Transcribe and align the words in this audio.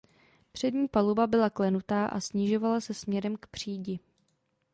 Přední 0.51 0.87
paluba 0.87 1.27
byla 1.27 1.49
klenutá 1.49 2.05
a 2.05 2.19
snižovala 2.19 2.81
se 2.81 2.93
směrem 2.93 3.35
k 3.37 3.47
přídi. 3.47 3.99